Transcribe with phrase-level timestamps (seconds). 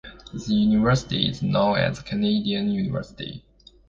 [0.33, 3.43] This university is known as "Canadian University".